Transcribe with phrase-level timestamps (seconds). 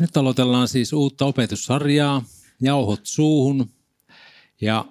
[0.00, 2.24] Nyt aloitellaan siis uutta opetussarjaa,
[2.60, 3.70] jauhot suuhun,
[4.60, 4.84] ja,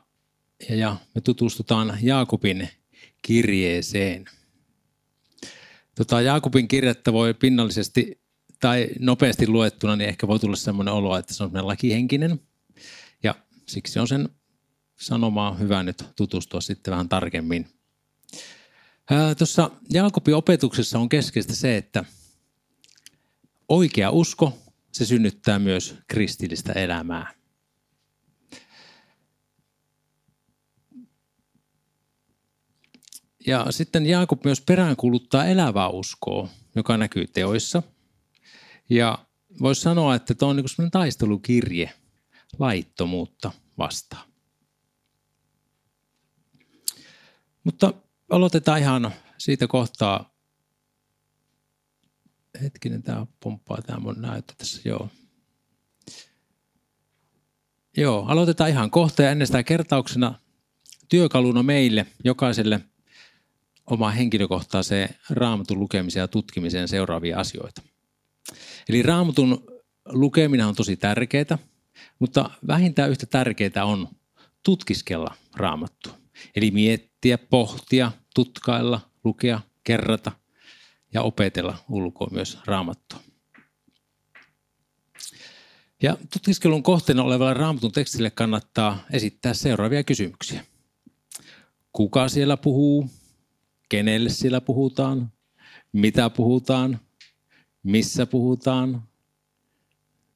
[0.70, 2.70] ja, ja me tutustutaan Jaakobin
[3.21, 4.25] kirjeeseen.
[5.95, 8.21] Tota, Jaakobin kirjettä voi pinnallisesti
[8.59, 12.39] tai nopeasti luettuna, niin ehkä voi tulla sellainen olo, että se on lakihenkinen.
[13.23, 13.35] Ja
[13.67, 14.29] siksi on sen
[14.99, 17.67] sanomaa hyvä nyt tutustua sitten vähän tarkemmin.
[19.38, 22.05] Tuossa Jaakobin opetuksessa on keskeistä se, että
[23.70, 24.57] oikea usko,
[25.00, 27.34] se synnyttää myös kristillistä elämää.
[33.48, 37.84] Ja sitten Jaakob myös peräänkuuluttaa elävää uskoa, joka näkyy teoissa.
[38.90, 39.26] Ja
[39.62, 41.93] voisi sanoa, että tuo on niin sellainen taistelukirje
[42.59, 44.29] laittomuutta vastaan.
[47.63, 47.93] Mutta
[48.29, 50.38] aloitetaan ihan siitä kohtaa.
[52.62, 55.09] Hetkinen, tämä pomppaa tämä mun näyttö tässä, joo.
[57.98, 60.40] Joo, aloitetaan ihan kohta ja ennen sitä kertauksena
[61.10, 62.79] työkaluna meille, jokaiselle
[63.85, 67.82] oma henkilökohtaiseen raamatun lukemiseen ja tutkimiseen seuraavia asioita.
[68.90, 69.64] Eli raamatun
[70.06, 71.58] lukeminen on tosi tärkeää,
[72.20, 74.08] mutta vähintään yhtä tärkeää on
[74.64, 76.18] tutkiskella raamattua.
[76.56, 80.32] Eli miettiä, pohtia, tutkailla, lukea, kerrata
[81.14, 83.20] ja opetella ulkoa myös raamattua.
[86.02, 90.66] Ja tutkiskelun kohteena olevalle raamatun tekstille kannattaa esittää seuraavia kysymyksiä.
[91.94, 93.10] Kuka siellä puhuu?
[93.90, 95.32] Kenelle siellä puhutaan?
[95.92, 97.00] Mitä puhutaan?
[97.84, 99.04] Missä puhutaan?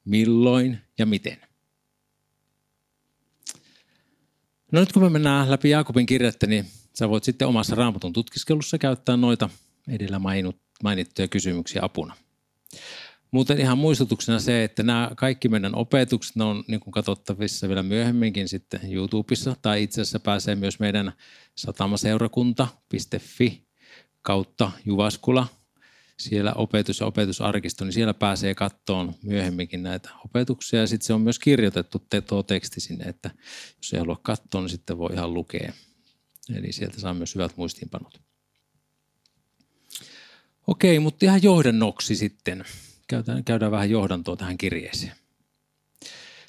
[0.05, 1.37] Milloin ja miten?
[4.71, 8.77] No nyt kun me mennään läpi Jaakobin kirjettä, niin sä voit sitten omassa raamatun tutkiskelussa
[8.77, 9.49] käyttää noita
[9.87, 10.21] edellä
[10.83, 12.15] mainittuja kysymyksiä apuna.
[13.31, 17.83] Muuten ihan muistutuksena se, että nämä kaikki meidän opetukset ne on niin kuin katsottavissa vielä
[17.83, 21.13] myöhemminkin sitten YouTubessa tai itse asiassa pääsee myös meidän
[21.55, 23.67] satamaseurakunta.fi
[24.21, 25.47] kautta Juvaskula
[26.17, 30.79] siellä opetus- ja opetusarkisto, niin siellä pääsee kattoon myöhemminkin näitä opetuksia.
[30.79, 33.31] Ja sitten se on myös kirjoitettu tuo teksti sinne, että
[33.77, 35.73] jos ei halua katsoa, niin sitten voi ihan lukea.
[36.55, 38.32] Eli sieltä saa myös hyvät muistiinpanot.
[40.67, 42.65] Okei, mutta ihan johdannoksi sitten.
[43.07, 45.15] Käydään, käydään vähän johdantoa tähän kirjeeseen.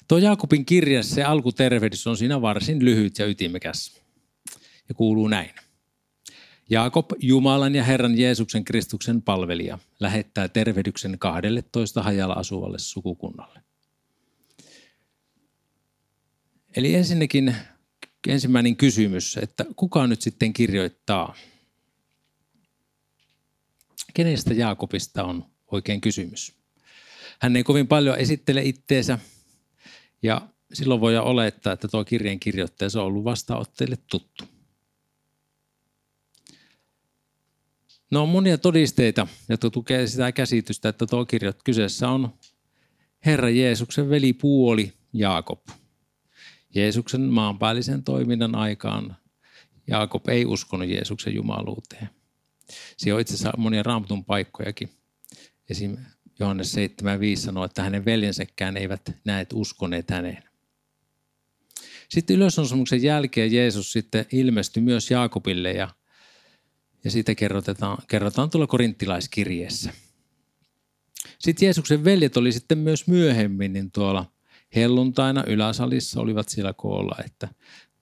[0.07, 4.01] Tuo Jaakobin kirja, se alkutervehdys on siinä varsin lyhyt ja ytimekäs.
[4.89, 5.51] Ja kuuluu näin.
[6.69, 13.59] Jaakob, Jumalan ja Herran Jeesuksen Kristuksen palvelija, lähettää tervehdyksen 12 hajalla asuvalle sukukunnalle.
[16.75, 17.55] Eli ensinnäkin
[18.27, 21.35] ensimmäinen kysymys, että kuka nyt sitten kirjoittaa?
[24.15, 26.53] Kenestä Jaakobista on oikein kysymys?
[27.39, 29.19] Hän ei kovin paljon esittele itteensä
[30.23, 34.43] ja silloin voi olettaa, että tuo kirjeen kirjoittaja on ollut vastaanotteille tuttu.
[38.11, 42.33] No on monia todisteita, jotka tukee sitä käsitystä, että tuo kirjoit kyseessä on
[43.25, 45.67] Herra Jeesuksen velipuoli Jaakob.
[46.75, 49.15] Jeesuksen maanpäällisen toiminnan aikaan
[49.87, 52.09] Jaakob ei uskonut Jeesuksen jumaluuteen.
[52.97, 54.89] Siinä on itse asiassa monia raamatun paikkojakin.
[55.69, 55.97] Esim.
[56.39, 56.81] Johannes 7.5
[57.35, 60.43] sanoo, että hänen veljensäkään eivät näet uskoneet häneen.
[62.09, 65.89] Sitten ylösnousemuksen jälkeen Jeesus sitten ilmestyi myös Jaakobille ja
[67.05, 69.93] ja siitä kerrotaan, kerrotaan tuolla korinttilaiskirjeessä.
[71.39, 74.31] Sitten Jeesuksen veljet oli sitten myös myöhemmin niin tuolla
[74.75, 77.47] helluntaina yläsalissa olivat siellä koolla, että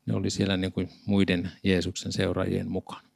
[0.06, 3.13] ne oli siellä niin kuin muiden Jeesuksen seuraajien mukana.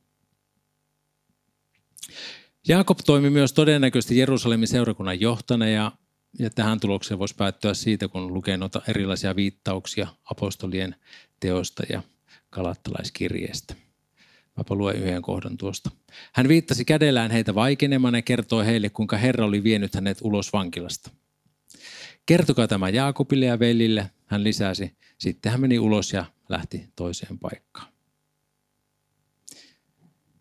[2.67, 5.91] Jaakob toimi myös todennäköisesti Jerusalemin seurakunnan johtana ja,
[6.39, 10.95] ja tähän tulokseen voisi päättyä siitä, kun lukee noita erilaisia viittauksia apostolien
[11.39, 12.03] teosta ja
[12.49, 13.75] kalattalaiskirjeestä.
[14.57, 15.91] Mäpä luen yhden kohdan tuosta.
[16.33, 21.11] Hän viittasi kädellään heitä vaikenemaan ja kertoi heille, kuinka Herra oli vienyt hänet ulos vankilasta.
[22.25, 24.91] Kertokaa tämä Jaakobille ja velille, hän lisäsi.
[25.17, 27.96] Sitten hän meni ulos ja lähti toiseen paikkaan.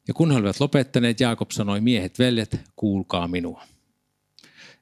[0.09, 3.63] Ja kun he olivat lopettaneet, Jaakob sanoi, miehet, veljet, kuulkaa minua.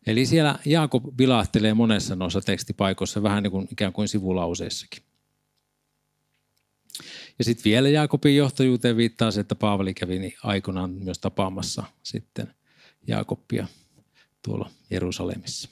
[0.07, 5.03] Eli siellä Jaakob vilahtelee monessa noissa tekstipaikoissa, vähän niin kuin ikään kuin sivulauseissakin.
[7.39, 12.55] Ja sitten vielä Jaakobin johtajuuteen viittaa se, että Paavali kävi niin aikanaan myös tapaamassa sitten
[13.07, 13.67] Jaakobia
[14.43, 15.69] tuolla Jerusalemissa.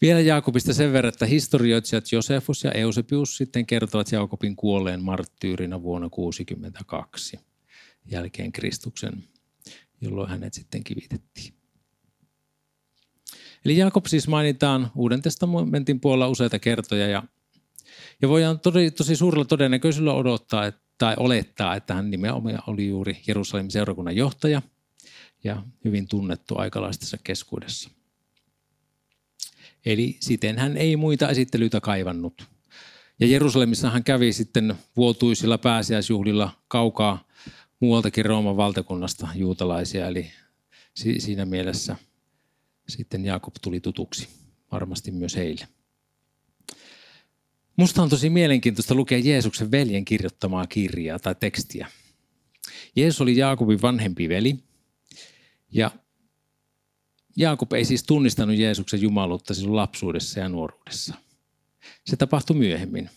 [0.00, 6.08] Vielä Jaakobista sen verran, että historioitsijat Josefus ja Eusebius sitten kertovat Jaakobin kuolleen marttyyrinä vuonna
[6.08, 7.38] 62
[8.10, 9.24] jälkeen Kristuksen,
[10.00, 11.54] jolloin hänet sitten kivitettiin.
[13.64, 17.22] Eli Jaakob siis mainitaan Uuden testamentin puolella useita kertoja ja,
[18.22, 23.22] ja voidaan tosi, tosi suurella todennäköisyydellä odottaa että, tai olettaa, että hän nimenomaan oli juuri
[23.26, 24.62] Jerusalemin seurakunnan johtaja
[25.44, 27.90] ja hyvin tunnettu aikalaistensa keskuudessa.
[29.84, 32.48] Eli siten hän ei muita esittelyitä kaivannut.
[33.20, 37.26] Ja Jerusalemissa hän kävi sitten vuotuisilla pääsiäisjuhlilla kaukaa
[37.80, 40.30] muualtakin Rooman valtakunnasta juutalaisia, eli
[41.18, 41.96] siinä mielessä
[42.88, 44.28] sitten Jaakob tuli tutuksi
[44.72, 45.68] varmasti myös heille.
[47.76, 51.86] Musta on tosi mielenkiintoista lukea Jeesuksen veljen kirjoittamaa kirjaa tai tekstiä.
[52.96, 54.58] Jeesus oli Jaakobin vanhempi veli
[55.72, 55.90] ja
[57.36, 61.14] Jaakob ei siis tunnistanut Jeesuksen jumaluutta silloin lapsuudessa ja nuoruudessa.
[62.06, 63.10] Se tapahtui myöhemmin.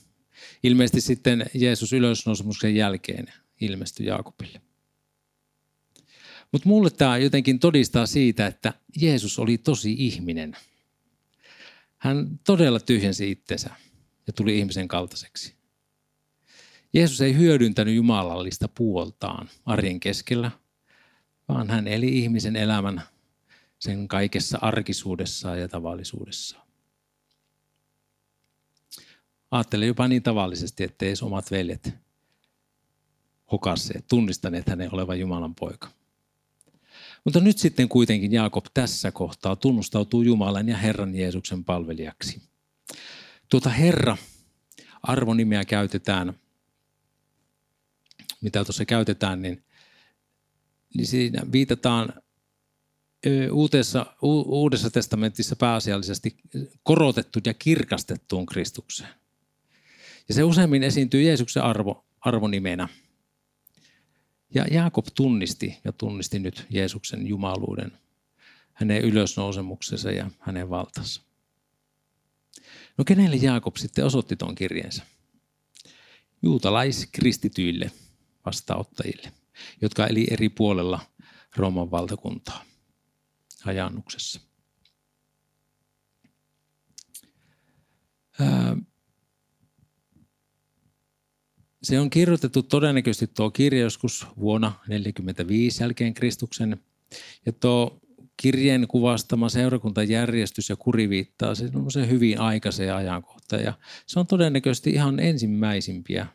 [0.63, 4.61] Ilmeisesti sitten Jeesus ylösnousemuksen jälkeen ilmestyi Jaakobille.
[6.51, 10.57] Mutta mulle tämä jotenkin todistaa siitä, että Jeesus oli tosi ihminen.
[11.97, 13.69] Hän todella tyhjensi itsensä
[14.27, 15.53] ja tuli ihmisen kaltaiseksi.
[16.93, 20.51] Jeesus ei hyödyntänyt jumalallista puoltaan arjen keskellä,
[21.47, 23.01] vaan hän eli ihmisen elämän
[23.79, 26.67] sen kaikessa arkisuudessaan ja tavallisuudessaan.
[29.51, 31.93] Ajattelen jopa niin tavallisesti, että edes omat veljet
[33.51, 35.91] hokasseet, tunnistaneet hänen olevan Jumalan poika.
[37.23, 42.41] Mutta nyt sitten kuitenkin Jaakob tässä kohtaa tunnustautuu Jumalan ja Herran Jeesuksen palvelijaksi.
[43.49, 44.17] Tuota Herra
[45.03, 46.33] arvonimeä käytetään,
[48.41, 49.63] mitä tuossa käytetään, niin,
[50.93, 52.13] niin siinä viitataan
[53.51, 56.35] uudessa, uudessa testamentissa pääasiallisesti
[56.83, 59.09] korotettu ja kirkastettuun Kristukseen.
[60.27, 62.87] Ja se useimmin esiintyy Jeesuksen arvo, arvonimenä.
[64.55, 67.91] Ja Jaakob tunnisti ja tunnisti nyt Jeesuksen jumaluuden,
[68.73, 71.21] hänen ylösnousemuksensa ja hänen valtansa.
[72.97, 75.03] No kenelle Jaakob sitten osoitti tuon kirjeensä?
[76.41, 77.91] Juutalaiskristityille
[78.45, 79.31] vastaanottajille,
[79.81, 80.99] jotka eli eri puolella
[81.55, 82.68] Rooman valtakuntaa
[83.63, 84.41] hajannuksessa.
[91.83, 96.77] Se on kirjoitettu todennäköisesti tuo kirja joskus vuonna 1945 jälkeen Kristuksen.
[97.45, 97.99] Ja tuo
[98.37, 103.63] kirjeen kuvastama seurakuntajärjestys ja kuri viittaa se hyvin aikaiseen ajankohtaan.
[103.63, 103.73] Ja
[104.05, 106.27] se on todennäköisesti ihan ensimmäisimpiä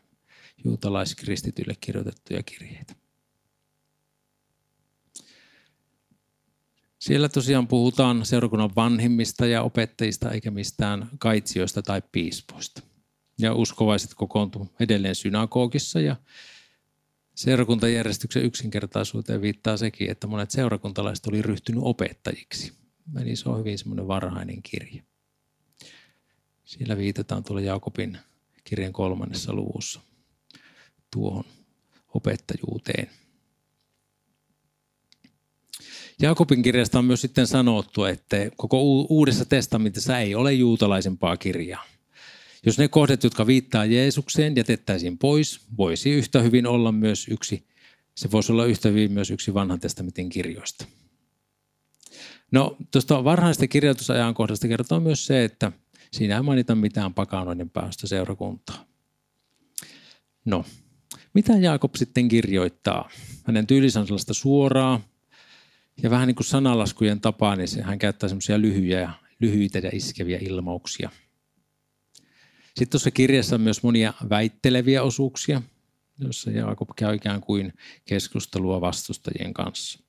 [0.65, 3.04] juutalaiskristityille kirjoitettuja kirjeitä.
[7.05, 12.81] Siellä tosiaan puhutaan seurakunnan vanhimmista ja opettajista eikä mistään kaitsijoista tai piispoista.
[13.39, 16.15] Ja uskovaiset kokoontu edelleen synagogissa ja
[17.35, 22.73] seurakuntajärjestyksen yksinkertaisuuteen viittaa sekin, että monet seurakuntalaiset oli ryhtynyt opettajiksi.
[23.21, 25.03] Eli se on hyvin semmoinen varhainen kirje.
[26.63, 28.17] Siellä viitataan tuolla Jaakobin
[28.63, 29.99] kirjan kolmannessa luvussa
[31.13, 31.43] tuohon
[32.13, 33.09] opettajuuteen.
[36.21, 41.83] Jaakobin kirjasta on myös sitten sanottu, että koko uudessa testamentissa ei ole juutalaisempaa kirjaa.
[42.65, 47.67] Jos ne kohdat, jotka viittaa Jeesukseen, jätettäisiin pois, voisi yhtä hyvin olla myös yksi,
[48.15, 50.85] se voisi olla yhtä hyvin myös yksi vanhan testamentin kirjoista.
[52.51, 55.71] No, tuosta varhaisesta kirjoitusajankohdasta kertoo myös se, että
[56.11, 58.85] siinä ei mainita mitään pakanoiden päästä seurakuntaa.
[60.45, 60.65] No,
[61.33, 63.09] mitä Jaakob sitten kirjoittaa?
[63.43, 63.67] Hänen
[64.05, 65.01] sellaista suoraa,
[66.03, 71.09] ja vähän niin kuin sanalaskujen tapaan, niin hän käyttää semmoisia lyhyitä, lyhyitä ja iskeviä ilmauksia.
[72.65, 75.61] Sitten tuossa kirjassa on myös monia väitteleviä osuuksia,
[76.19, 77.73] joissa Jaakob käy ikään kuin
[78.05, 79.99] keskustelua vastustajien kanssa.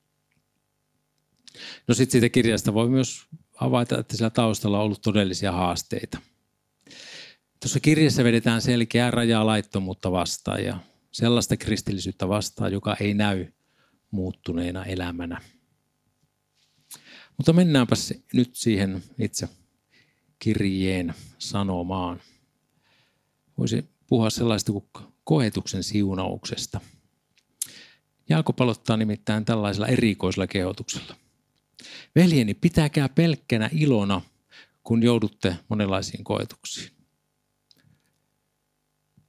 [1.87, 3.25] No sitten siitä kirjasta voi myös
[3.55, 6.17] havaita, että sillä taustalla on ollut todellisia haasteita.
[7.59, 10.79] Tuossa kirjassa vedetään selkeää rajaa laittomuutta vastaan ja
[11.11, 13.47] sellaista kristillisyyttä vastaan, joka ei näy
[14.11, 15.41] muuttuneena elämänä.
[17.37, 17.95] Mutta mennäänpä
[18.33, 19.49] nyt siihen itse
[20.39, 22.21] kirjeen sanomaan.
[23.57, 24.85] Voisi puhua sellaista kuin
[25.23, 26.81] koetuksen siunauksesta.
[28.29, 31.15] Jaakob aloittaa nimittäin tällaisella erikoisella kehotuksella.
[32.15, 34.21] Veljeni, pitäkää pelkkänä ilona,
[34.83, 36.91] kun joudutte monenlaisiin koetuksiin.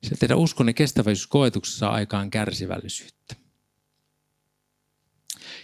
[0.03, 3.37] Se teidän uskonne kestävyys koetuksessa aikaan kärsivällisyyttä.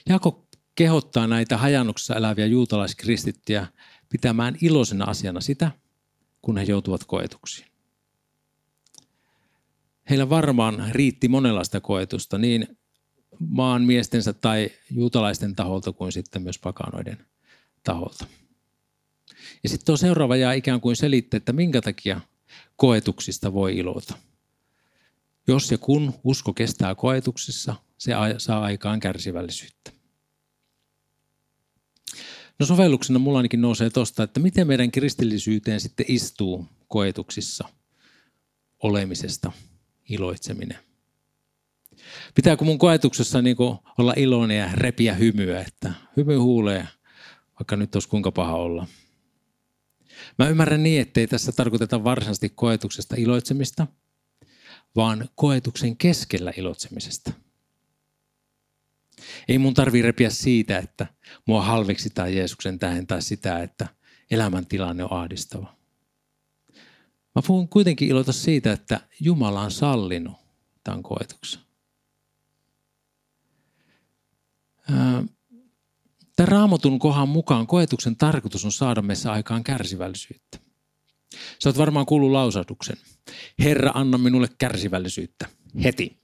[0.09, 0.44] Jaakob
[0.75, 3.67] kehottaa näitä hajannuksessa eläviä juutalaiskristittiä
[4.09, 5.71] pitämään iloisena asiana sitä,
[6.43, 7.69] kun he joutuvat koetuksiin.
[10.11, 12.79] Heillä varmaan riitti monenlaista koetusta niin
[13.39, 17.27] maan miestensä tai juutalaisten taholta kuin sitten myös pakanoiden
[17.83, 18.27] taholta.
[19.63, 22.21] Ja sitten tuo seuraava jää ikään kuin selittää, että minkä takia
[22.77, 24.15] koetuksista voi ilota.
[25.47, 29.94] Jos ja kun usko kestää koetuksissa, se saa aikaan kärsivällisyyttä.
[32.59, 37.69] No sovelluksena mulla ainakin nousee tuosta, että miten meidän kristillisyyteen sitten istuu koetuksissa
[38.83, 39.53] olemisesta
[40.09, 40.79] iloitseminen.
[42.35, 43.57] Pitääkö mun koetuksessa niin
[43.99, 46.89] olla iloinen ja repiä hymyä, että hymy huulee,
[47.61, 48.87] vaikka nyt olisi kuinka paha olla.
[50.39, 53.87] Mä ymmärrän niin, ettei tässä tarkoiteta varsinaisesti koetuksesta iloitsemista,
[54.97, 57.33] vaan koetuksen keskellä iloitsemisesta.
[59.49, 61.07] Ei mun tarvi repiä siitä, että
[61.47, 63.89] mua halveksitaan Jeesuksen tähän tai sitä, että
[64.31, 65.75] elämäntilanne on ahdistava.
[67.35, 70.37] Mä voin kuitenkin iloita siitä, että Jumala on sallinut
[70.85, 71.61] tämän koetuksen.
[76.37, 80.59] Tämän raamatun kohan mukaan koetuksen tarkoitus on saada meissä aikaan kärsivällisyyttä.
[81.59, 82.97] Sä oot varmaan kuullut lausahduksen.
[83.59, 85.49] Herra, anna minulle kärsivällisyyttä.
[85.85, 86.24] Heti.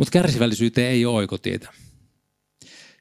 [0.00, 1.72] Mutta kärsivällisyyteen ei ole oikotietä.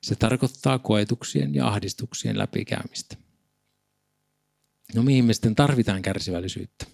[0.01, 3.17] Se tarkoittaa koetuksien ja ahdistuksien läpikäymistä.
[4.95, 6.85] No mihin me sitten tarvitaan kärsivällisyyttä?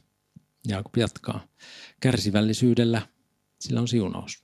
[0.67, 1.47] Jaakob jatkaa.
[1.99, 3.01] Kärsivällisyydellä
[3.59, 4.43] sillä on siunaus.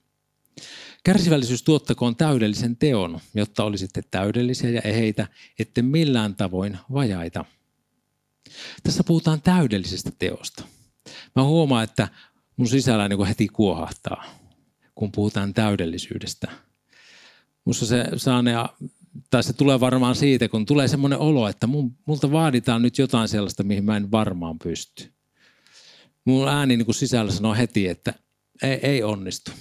[1.03, 5.27] Kärsivällisyys tuottakoon täydellisen teon, jotta olisitte täydellisiä ja eheitä,
[5.59, 7.45] ette millään tavoin vajaita.
[8.83, 10.63] Tässä puhutaan täydellisestä teosta.
[11.35, 12.07] Mä huomaan, että
[12.57, 14.40] mun sisällä niin heti kuohahtaa,
[15.01, 16.51] kun puhutaan täydellisyydestä.
[17.65, 18.51] Musta se saane,
[19.29, 23.27] tai se tulee varmaan siitä, kun tulee semmoinen olo, että mun, multa vaaditaan nyt jotain
[23.27, 25.13] sellaista, mihin mä en varmaan pysty.
[26.25, 28.13] Mun ääni niin kuin sisällä sanoo heti, että
[28.61, 29.51] ei, ei onnistu.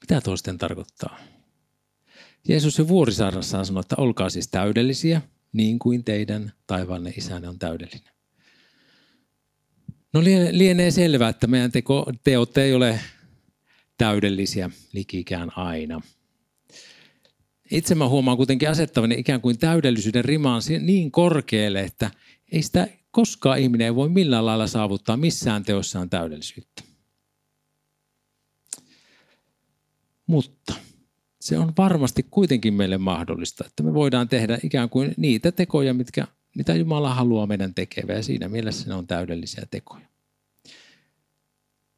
[0.00, 1.18] Mitä tuo sitten tarkoittaa?
[2.48, 8.14] Jeesus jo vuorisaarnassaan sanoi, että olkaa siis täydellisiä, niin kuin teidän taivaallinen isänne on täydellinen.
[10.14, 13.00] No lienee selvää, että meidän teko, teot ei ole
[13.98, 16.00] täydellisiä likikään aina.
[17.70, 22.10] Itse mä huomaan kuitenkin asettavani ikään kuin täydellisyyden rimaan niin korkealle, että
[22.52, 26.82] ei sitä koskaan ihminen ei voi millään lailla saavuttaa missään teossaan täydellisyyttä.
[30.26, 30.74] Mutta
[31.40, 36.26] se on varmasti kuitenkin meille mahdollista, että me voidaan tehdä ikään kuin niitä tekoja, mitkä,
[36.54, 40.06] mitä Jumala haluaa meidän tekevän ja siinä mielessä ne on täydellisiä tekoja.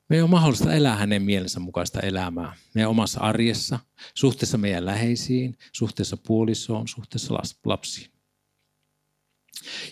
[0.08, 3.78] Me on mahdollista elää hänen mielensä mukaista elämää meidän omassa arjessa,
[4.14, 7.34] suhteessa meidän läheisiin, suhteessa puolisoon, suhteessa
[7.64, 8.10] lapsiin.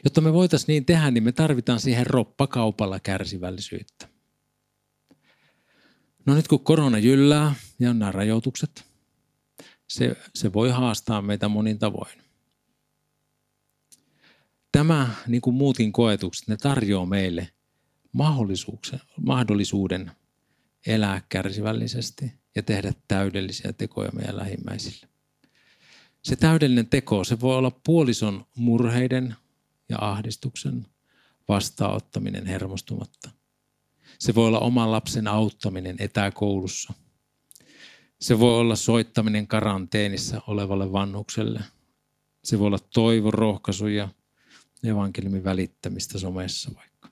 [0.04, 4.08] Jotta me voitaisiin niin tehdä, niin me tarvitaan siihen roppakaupalla kärsivällisyyttä.
[6.26, 8.84] No nyt kun korona jyllää ja on nämä rajoitukset,
[9.88, 12.24] se, se voi haastaa meitä monin tavoin.
[14.74, 17.48] Tämä, niin kuin muutkin koetukset, ne tarjoaa meille
[19.20, 20.10] mahdollisuuden
[20.86, 25.08] elää kärsivällisesti ja tehdä täydellisiä tekoja meidän lähimmäisille.
[26.22, 29.34] Se täydellinen teko, se voi olla puolison murheiden
[29.88, 30.86] ja ahdistuksen
[31.48, 33.30] vastaanottaminen hermostumatta–
[34.18, 36.92] se voi olla oman lapsen auttaminen etäkoulussa.
[38.20, 41.60] Se voi olla soittaminen karanteenissa olevalle vanhukselle.
[42.44, 44.08] Se voi olla toivon rohkaisu ja
[44.84, 47.08] evankeliumin välittämistä somessa vaikka.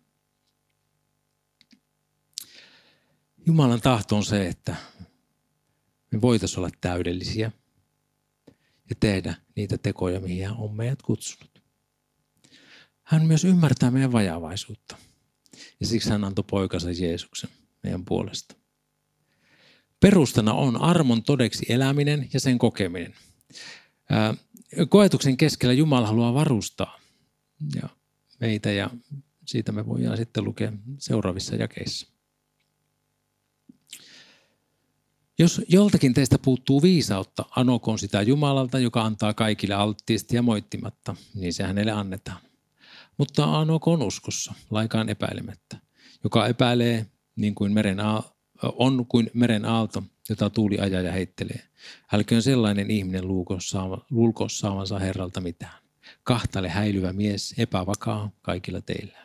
[3.47, 4.77] Jumalan tahto on se, että
[6.11, 7.53] me voitaisiin olla täydellisiä
[8.91, 11.63] ja tehdä niitä tekoja, mihin hän on meidät kutsunut.
[13.03, 14.97] Hän myös ymmärtää meidän vajavaisuutta.
[15.81, 17.51] Ja siksi hän antoi poikansa Jeesuksen
[17.83, 18.55] meidän puolesta.
[20.01, 23.15] Perustana on armon todeksi eläminen ja sen kokeminen.
[24.89, 27.02] Koetuksen keskellä Jumala haluaa varustaa
[27.75, 27.89] ja
[28.41, 28.91] meitä ja
[29.47, 32.07] siitä me voidaan sitten lukea seuraavissa jakeissa.
[35.39, 41.53] Jos joltakin teistä puuttuu viisautta, anokoon sitä Jumalalta, joka antaa kaikille alttiisti ja moittimatta, niin
[41.53, 42.41] se hänelle annetaan
[43.19, 45.77] mutta anokoon uskossa, laikaan epäilemättä,
[46.25, 48.23] joka epäilee niin kuin meren aal-
[48.63, 51.63] on kuin meren aalto, jota tuuli ajaa ja heittelee.
[52.13, 53.29] Älköön sellainen ihminen
[54.11, 55.82] luulko saavansa Herralta mitään.
[56.25, 59.19] Kahtale häilyvä mies, epävakaa kaikilla teillä.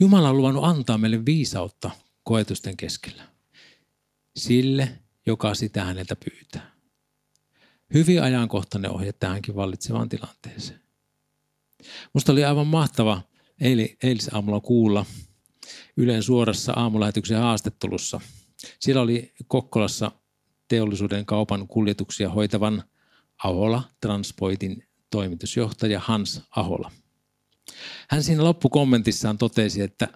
[0.00, 1.90] Jumala on luvannut antaa meille viisautta
[2.22, 3.22] koetusten keskellä.
[4.36, 6.72] Sille, joka sitä häneltä pyytää.
[7.94, 10.80] Hyvin ajankohtainen ohje tähänkin vallitsevaan tilanteeseen.
[12.14, 13.22] Musta oli aivan mahtava
[13.60, 15.06] eili, eilisaamulla kuulla
[15.96, 18.20] Ylen suorassa aamulähetyksen haastattelussa.
[18.80, 20.12] Siellä oli Kokkolassa
[20.68, 22.84] teollisuuden kaupan kuljetuksia hoitavan
[23.44, 26.90] Ahola Transpoitin toimitusjohtaja Hans Ahola.
[28.10, 30.08] Hän siinä loppukommentissaan totesi, että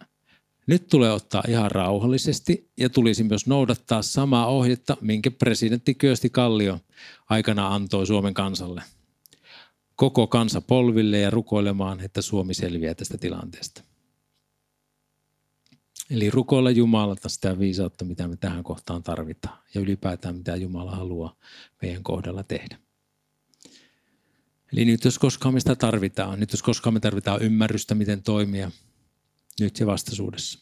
[0.67, 6.81] nyt tulee ottaa ihan rauhallisesti ja tulisi myös noudattaa samaa ohjetta, minkä presidentti Kyösti Kallio
[7.29, 8.83] aikana antoi Suomen kansalle.
[9.97, 13.83] Koko kansa polville ja rukoilemaan, että Suomi selviää tästä tilanteesta.
[16.11, 21.37] Eli rukoilla Jumalalta sitä viisautta, mitä me tähän kohtaan tarvitaan ja ylipäätään mitä Jumala haluaa
[21.83, 22.79] meidän kohdalla tehdä.
[24.73, 28.71] Eli nyt jos koskaan me sitä tarvitaan, nyt jos koskaan me tarvitaan ymmärrystä, miten toimia,
[29.61, 30.59] nyt ja vastaisuudessa.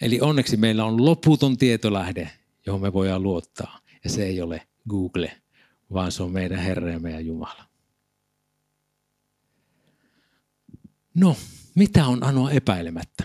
[0.00, 2.30] Eli onneksi meillä on loputon tietolähde,
[2.66, 3.80] johon me voidaan luottaa.
[4.04, 5.40] Ja se ei ole Google,
[5.92, 7.64] vaan se on meidän Herra ja meidän Jumala.
[11.14, 11.36] No,
[11.74, 13.24] mitä on anoa epäilemättä?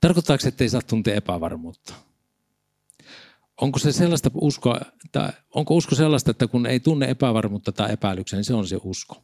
[0.00, 2.07] Tarkoittaako että ei saa tuntea epävarmuutta?
[3.60, 4.80] Onko se sellaista uskoa,
[5.12, 8.78] tai onko usko sellaista, että kun ei tunne epävarmuutta tai epäilyksiä, niin se on se
[8.84, 9.22] usko?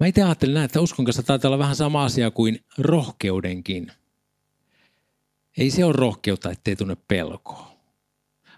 [0.00, 3.92] Mä itse ajattelin näin, että uskon kanssa taitaa olla vähän sama asia kuin rohkeudenkin.
[5.58, 7.70] Ei se ole rohkeutta, ettei tunne pelkoa.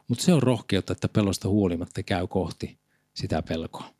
[0.08, 2.78] Mutta se on rohkeutta, että pelosta huolimatta käy kohti
[3.14, 3.94] sitä pelkoa.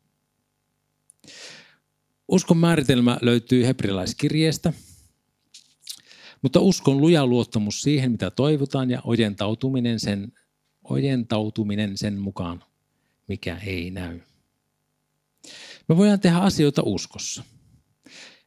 [2.27, 4.73] Uskon määritelmä löytyy hebrilaiskirjeestä,
[6.43, 10.31] mutta uskon luja luottamus siihen, mitä toivotaan ja ojentautuminen sen,
[10.83, 12.63] ojentautuminen sen mukaan,
[13.27, 14.19] mikä ei näy.
[15.89, 17.43] Me voidaan tehdä asioita uskossa.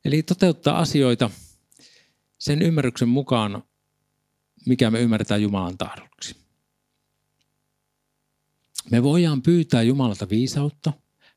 [0.04, 1.30] Eli toteuttaa asioita
[2.38, 3.62] sen ymmärryksen mukaan,
[4.66, 6.36] mikä me ymmärretään Jumalan tahdoksi.
[8.90, 10.92] Me voidaan pyytää Jumalalta viisautta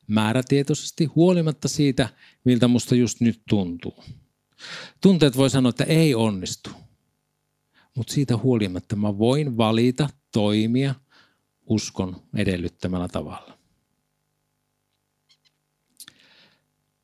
[0.06, 2.08] määrätietoisesti huolimatta siitä,
[2.44, 4.04] miltä musta just nyt tuntuu.
[5.00, 6.70] Tunteet voi sanoa, että ei onnistu.
[7.96, 10.94] Mutta siitä huolimatta mä voin valita toimia
[11.66, 13.58] uskon edellyttämällä tavalla.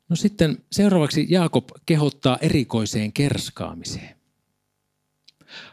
[0.08, 4.16] No sitten seuraavaksi Jaakob kehottaa erikoiseen kerskaamiseen.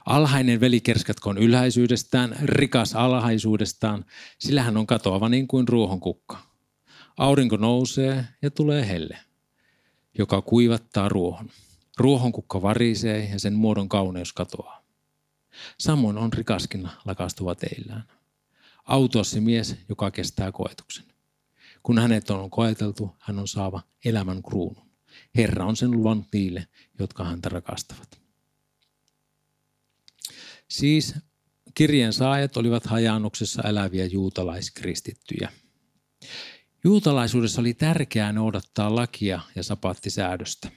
[0.05, 4.05] Alhainen veli kerskatkoon ylhäisyydestään, rikas alhaisuudestaan,
[4.39, 6.37] sillä hän on katoava niin kuin ruohonkukka.
[7.17, 9.17] Aurinko nousee ja tulee helle,
[10.17, 11.49] joka kuivattaa ruohon.
[11.97, 14.83] Ruohonkukka varisee ja sen muodon kauneus katoaa.
[15.79, 18.03] Samoin on rikaskin lakastuva teillään.
[18.83, 21.05] Autossi mies, joka kestää koetuksen.
[21.83, 24.89] Kun hänet on koeteltu, hän on saava elämän kruunun.
[25.35, 26.67] Herra on sen luvannut niille,
[26.99, 28.19] jotka häntä rakastavat.
[30.69, 31.15] Siis
[31.73, 35.49] kirjeen saajat olivat hajannuksessa eläviä juutalaiskristittyjä.
[36.83, 40.71] Juutalaisuudessa oli tärkeää noudattaa lakia ja sapattisäädöstä.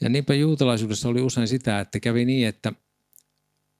[0.00, 2.72] Ja niinpä juutalaisuudessa oli usein sitä, että kävi niin, että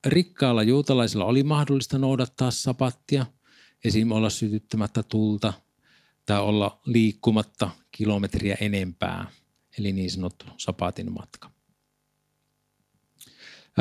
[0.06, 3.26] rikkaalla juutalaisilla oli mahdollista noudattaa sapattia,
[3.84, 4.12] esim.
[4.12, 5.52] olla sytyttämättä tulta
[6.26, 9.30] tai olla liikkumatta kilometriä enempää,
[9.78, 11.50] eli niin sanottu sapatin matka.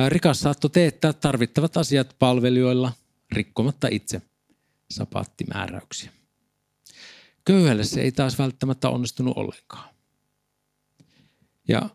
[0.07, 2.91] Rikas saattoi teettää tarvittavat asiat palvelijoilla
[3.31, 4.21] rikkomatta itse
[4.91, 6.11] sapattimääräyksiä.
[7.45, 9.89] Köyhälle se ei taas välttämättä onnistunut ollenkaan.
[11.67, 11.89] Ja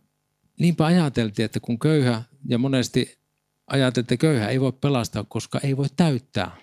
[0.58, 3.18] niinpä ajateltiin, että kun köyhä, ja monesti
[3.66, 6.56] ajateltiin, että köyhä ei voi pelastaa, koska ei voi täyttää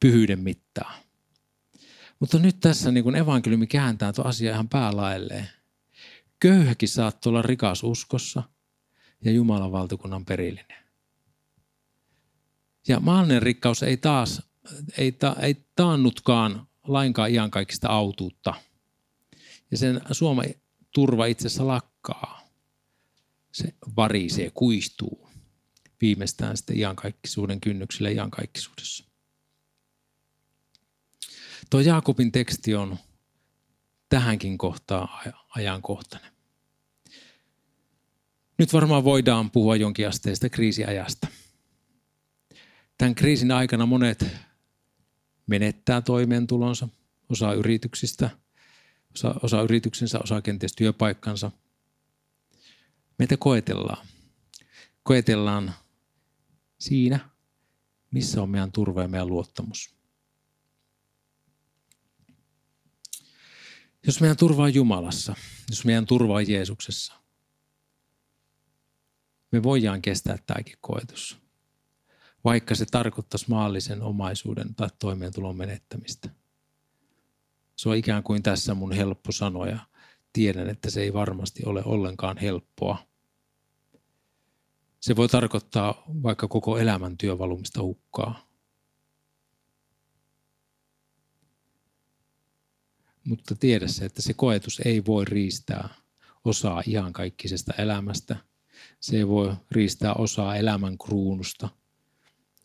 [0.00, 0.94] pyhyyden mittaa.
[2.20, 5.48] Mutta nyt tässä niin kun evankeliumi kääntää tuo asia ihan päälaelleen.
[6.40, 8.42] Köyhäkin saattoi olla rikas uskossa
[9.24, 10.84] ja Jumalan valtakunnan perillinen.
[12.88, 14.42] Ja maallinen rikkaus ei taas,
[14.98, 18.54] ei, ta, ei taannutkaan lainkaan kaikista autuutta.
[19.70, 20.42] Ja sen suoma
[20.94, 22.43] turva itsessä lakkaa.
[23.54, 25.28] Se varisee, kuistuu
[26.00, 29.04] viimeistään sitten iankaikkisuuden kynnyksille iankaikkisuudessa.
[31.70, 32.96] Tuo Jaakobin teksti on
[34.08, 35.08] tähänkin kohtaan
[35.48, 36.32] ajankohtainen.
[38.58, 41.26] Nyt varmaan voidaan puhua jonkinasteista kriisiajasta.
[42.98, 44.26] Tämän kriisin aikana monet
[45.46, 46.88] menettää toimeentulonsa,
[47.28, 48.30] osa yrityksistä,
[49.14, 51.50] osa, osa yrityksensä, osa kenties työpaikkansa.
[53.18, 54.06] Meitä koetellaan.
[55.02, 55.74] Koetellaan
[56.78, 57.30] siinä,
[58.10, 59.94] missä on meidän turva ja meidän luottamus.
[64.06, 65.34] Jos meidän turva on Jumalassa,
[65.70, 67.14] jos meidän turva on Jeesuksessa,
[69.52, 71.38] me voidaan kestää tämäkin koetus,
[72.44, 76.30] vaikka se tarkoittaisi maallisen omaisuuden tai toimeentulon menettämistä.
[77.76, 79.78] Se on ikään kuin tässä mun helppo sanoa ja
[80.34, 82.98] tiedän, että se ei varmasti ole ollenkaan helppoa.
[85.00, 88.54] Se voi tarkoittaa vaikka koko elämän työvalumista hukkaa.
[93.24, 95.94] mutta tiedä se, että se koetus ei voi riistää
[96.44, 98.36] osaa ihan kaikkisesta elämästä.
[99.00, 101.68] Se ei voi riistää osaa elämän kruunusta,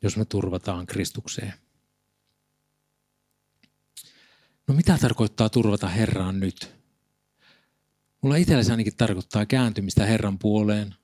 [0.01, 1.53] jos me turvataan Kristukseen.
[4.67, 6.78] No mitä tarkoittaa turvata Herraan nyt?
[8.21, 10.95] Mulla itsellesi ainakin tarkoittaa kääntymistä Herran puoleen,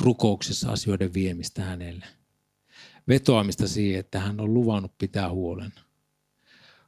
[0.00, 2.06] rukouksessa asioiden viemistä hänelle.
[3.08, 5.72] Vetoamista siihen, että hän on luvannut pitää huolen.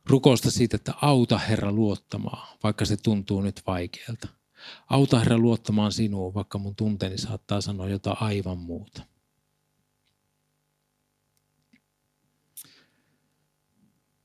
[0.07, 4.29] Rukousta siitä, että auta Herra luottamaan, vaikka se tuntuu nyt vaikealta.
[4.89, 9.03] Auta Herra luottamaan sinuun, vaikka mun tunteeni saattaa sanoa jotain aivan muuta.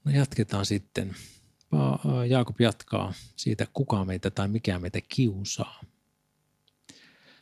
[0.04, 1.16] No jatketaan sitten.
[2.30, 5.82] Jaakob jatkaa siitä, kuka meitä tai mikä meitä kiusaa.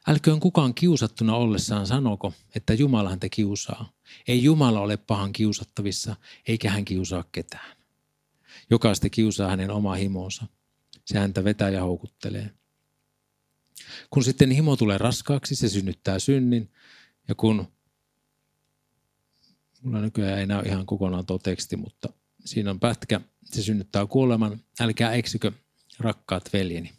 [0.08, 3.92] Älköön kukaan kiusattuna ollessaan sanoko, että Jumala häntä kiusaa.
[4.28, 6.16] Ei Jumala ole pahan kiusattavissa,
[6.48, 7.78] eikä hän kiusaa ketään.
[8.70, 10.48] Jokaista kiusaa hänen oma himonsa.
[11.06, 12.52] Se häntä vetää ja houkuttelee.
[14.10, 16.72] Kun sitten himo tulee raskaaksi, se synnyttää synnin.
[17.28, 17.68] Ja kun,
[19.82, 22.10] mulla nykyään ei näy ihan kokonaan tuo teksti, mutta
[22.46, 24.60] siinä on pätkä, se synnyttää kuoleman.
[24.80, 25.52] Älkää eksykö,
[26.00, 26.94] rakkaat veljeni.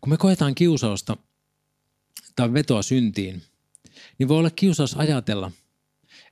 [0.00, 1.16] Kun me koetaan kiusausta
[2.36, 3.42] tai vetoa syntiin,
[4.18, 5.52] niin voi olla kiusaus ajatella,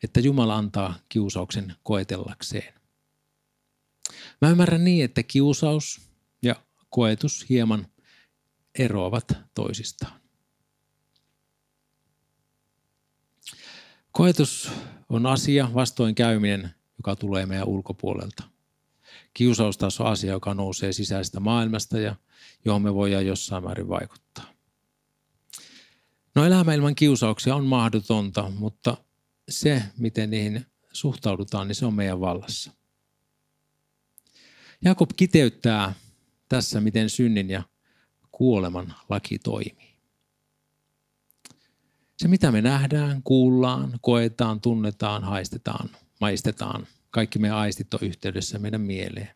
[0.03, 2.75] että Jumala antaa kiusauksen koetellakseen.
[4.41, 6.01] Mä ymmärrän niin, että kiusaus
[6.43, 7.87] ja koetus hieman
[8.79, 10.24] eroavat toisistaan.
[14.17, 14.71] Koetus
[15.09, 18.45] on asia, vastoinkäyminen, joka tulee meidän ulkopuolelta.
[19.35, 22.17] Kiusaus taas on asia, joka nousee sisäisestä maailmasta ja
[22.65, 24.45] johon me voidaan jossain määrin vaikuttaa.
[26.35, 28.97] No elämä ilman kiusauksia on mahdotonta, mutta
[29.49, 32.73] se, miten niihin suhtaudutaan, niin se on meidän vallassa.
[34.83, 35.95] Jakob kiteyttää
[36.49, 37.63] tässä, miten synnin ja
[38.33, 39.94] kuoleman laki toimii.
[42.17, 48.81] Se, mitä me nähdään, kuullaan, koetaan, tunnetaan, haistetaan, maistetaan, kaikki meidän aistit on yhteydessä meidän
[48.81, 49.31] mieleen.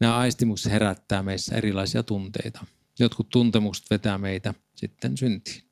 [0.00, 2.66] Nämä aistimukset herättää meissä erilaisia tunteita.
[2.98, 5.62] Jotkut tuntemukset vetää meitä sitten syntiin.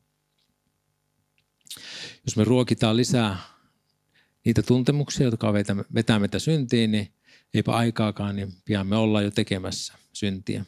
[2.25, 3.38] Jos me ruokitaan lisää
[4.44, 5.53] niitä tuntemuksia, jotka
[5.94, 7.12] vetää meitä syntiin, niin
[7.55, 10.64] eipä aikaakaan, niin pian me ollaan jo tekemässä syntiä.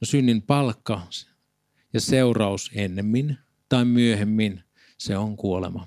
[0.00, 1.06] No synnin palkka
[1.92, 3.38] ja seuraus ennemmin
[3.70, 4.62] tai myöhemmin,
[4.98, 5.86] se on kuolema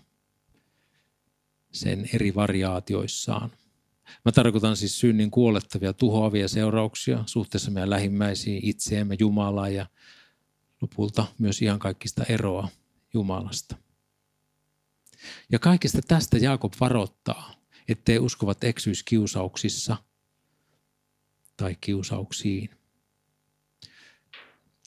[1.71, 3.51] sen eri variaatioissaan.
[4.25, 9.85] Mä tarkoitan siis synnin kuolettavia tuhoavia seurauksia suhteessa meidän lähimmäisiin, itseemme, Jumalaan ja
[10.81, 12.67] lopulta myös ihan kaikista eroa
[13.13, 13.75] Jumalasta.
[15.51, 17.55] Ja kaikesta tästä Jaakob varoittaa,
[17.87, 19.97] ettei uskovat eksyisi kiusauksissa
[21.57, 22.69] tai kiusauksiin.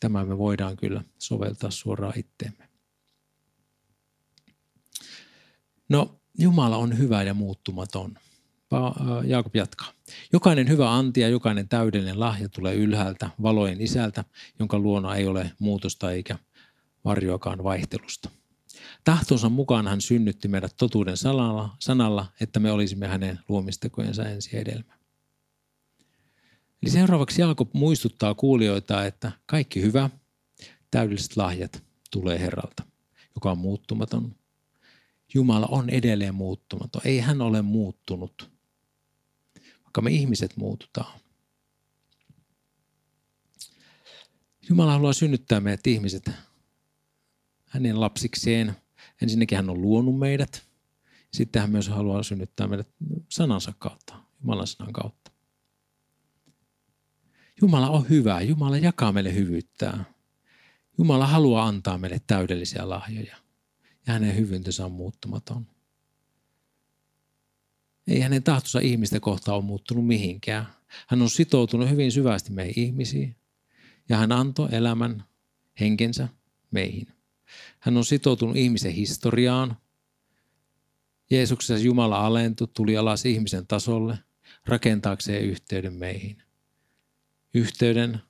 [0.00, 2.75] Tämä me voidaan kyllä soveltaa suoraan itteemme.
[5.88, 8.18] No, Jumala on hyvä ja muuttumaton.
[9.24, 9.92] Jaakob jatkaa.
[10.32, 14.24] Jokainen hyvä anti ja jokainen täydellinen lahja tulee ylhäältä, valojen isältä,
[14.58, 16.38] jonka luona ei ole muutosta eikä
[17.04, 18.30] varjoakaan vaihtelusta.
[19.04, 24.96] Tahtonsa mukaan hän synnytti meidät totuuden sanalla, sanalla että me olisimme hänen luomistekojensa ensi edelmä.
[26.82, 30.10] Eli seuraavaksi Jaakob muistuttaa kuulijoita, että kaikki hyvä,
[30.90, 32.82] täydelliset lahjat tulee Herralta,
[33.34, 34.34] joka on muuttumaton,
[35.34, 37.02] Jumala on edelleen muuttumaton.
[37.04, 38.50] Ei hän ole muuttunut,
[39.84, 41.20] vaikka me ihmiset muututaan.
[44.68, 46.30] Jumala haluaa synnyttää meidät ihmiset
[47.68, 48.76] hänen lapsikseen.
[49.22, 50.66] Ensinnäkin hän on luonut meidät.
[51.32, 52.88] Sitten hän myös haluaa synnyttää meidät
[53.28, 55.30] sanansa kautta, Jumalan sanan kautta.
[57.60, 58.40] Jumala on hyvä.
[58.40, 60.04] Jumala jakaa meille hyvyyttää.
[60.98, 63.45] Jumala haluaa antaa meille täydellisiä lahjoja
[64.06, 65.66] ja hänen hyvyntönsä on muuttumaton.
[68.06, 70.66] Ei hänen tahtonsa ihmistä kohtaan ole muuttunut mihinkään.
[71.08, 73.36] Hän on sitoutunut hyvin syvästi meihin ihmisiin
[74.08, 75.24] ja hän antoi elämän
[75.80, 76.28] henkensä
[76.70, 77.08] meihin.
[77.78, 79.76] Hän on sitoutunut ihmisen historiaan.
[81.30, 84.18] Jeesuksessa Jumala alentui, tuli alas ihmisen tasolle
[84.66, 86.42] rakentaakseen yhteyden meihin.
[87.54, 88.20] Yhteyden,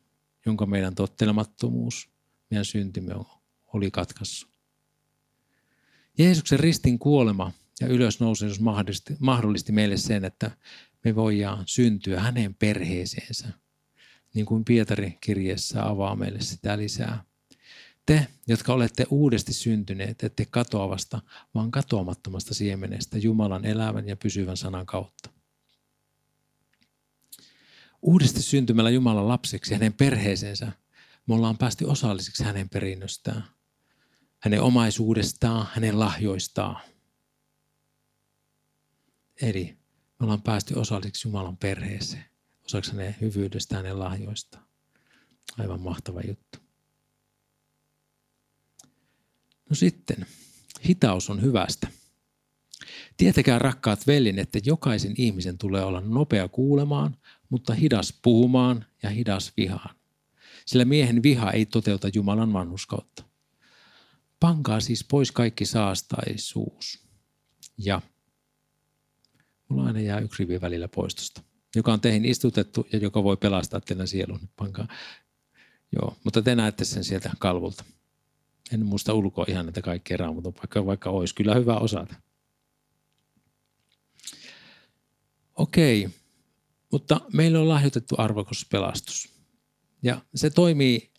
[0.47, 2.09] jonka meidän tottelemattomuus,
[2.51, 3.15] meidän syntimme
[3.67, 4.56] oli katkaissut.
[6.18, 10.50] Jeesuksen ristin kuolema ja ylösnousemus mahdollisti, mahdollisti meille sen, että
[11.05, 13.48] me voidaan syntyä hänen perheeseensä.
[14.35, 17.24] Niin kuin Pietari kirjeessä avaa meille sitä lisää.
[18.07, 21.22] Te, jotka olette uudesti syntyneet, ette katoavasta,
[21.55, 25.31] vaan katoamattomasta siemenestä Jumalan elävän ja pysyvän sanan kautta.
[28.02, 30.72] Uudesti syntymällä Jumalan lapseksi hänen perheeseensä
[31.26, 33.44] me ollaan päästy osallisiksi hänen perinnöstään,
[34.47, 36.83] hänen omaisuudestaan, hänen lahjoistaan.
[39.43, 39.77] Eli
[40.19, 42.25] me ollaan päästy osallisiksi Jumalan perheeseen,
[42.65, 44.65] osaksi hänen hyvyydestään, hänen lahjoistaan.
[45.59, 46.59] Aivan mahtava juttu.
[49.71, 50.27] No sitten,
[50.89, 51.89] hitaus on hyvästä.
[53.17, 57.17] Tietäkää rakkaat veljen, että jokaisen ihmisen tulee olla nopea kuulemaan,
[57.49, 59.97] mutta hidas puhumaan ja hidas vihaan.
[60.67, 63.36] Sillä miehen viha ei toteuta Jumalan vanhuskautta.
[64.40, 67.07] Pankaa siis pois kaikki saastaisuus.
[67.79, 68.03] Ja
[69.68, 71.42] mulla aina jää yksi rivi välillä poistosta,
[71.77, 74.40] joka on teihin istutettu ja joka voi pelastaa teidän sielun.
[74.57, 74.88] Pankaa.
[75.92, 77.85] Joo, mutta te näette sen sieltä kalvolta.
[78.72, 82.14] En muista ulkoa ihan näitä kaikkea raamatun, vaikka, vaikka olisi kyllä hyvä osata.
[85.55, 86.09] Okei,
[86.92, 89.29] mutta meillä on lahjoitettu arvokas pelastus.
[90.03, 91.11] Ja se toimii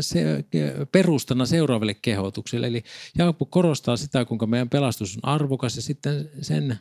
[0.00, 0.44] se
[0.92, 2.66] perustana seuraaville kehotuksille.
[2.66, 2.84] Eli
[3.18, 6.78] Jaakob korostaa sitä, kuinka meidän pelastus on arvokas ja sitten sen,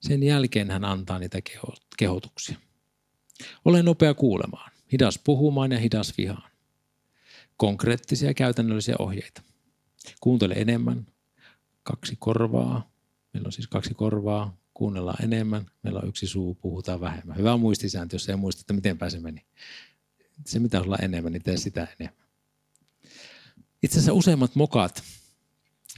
[0.00, 1.38] sen jälkeen hän antaa niitä
[1.96, 2.56] kehotuksia.
[3.64, 6.50] Ole nopea kuulemaan, hidas puhumaan ja hidas vihaan.
[7.56, 9.42] Konkreettisia käytännöllisiä ohjeita.
[10.20, 11.06] Kuuntele enemmän,
[11.82, 12.90] kaksi korvaa.
[13.32, 17.36] Meillä on siis kaksi korvaa, kuunnellaan enemmän, meillä on yksi suu, puhutaan vähemmän.
[17.36, 19.46] Hyvä muistisääntö, jos ei muista, että miten pääse meni.
[20.46, 22.25] Se mitä olla enemmän, niin tee sitä enemmän.
[23.86, 25.02] Itse asiassa useimmat mokat,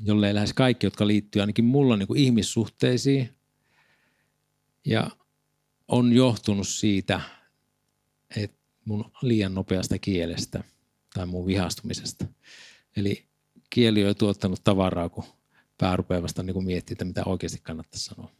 [0.05, 3.37] jollei lähes kaikki, jotka liittyy ainakin mulla niin kuin ihmissuhteisiin,
[4.85, 5.11] ja
[5.89, 7.21] on johtunut siitä,
[8.37, 10.65] että mun liian nopeasta kielestä
[11.15, 12.27] tai mun vihastumisesta.
[12.97, 13.27] Eli
[13.71, 15.25] kieli on tuottanut tavaraa, kun
[15.79, 18.33] pää rupeaa vasta niin miettimään, että mitä oikeasti kannattaisi sanoa.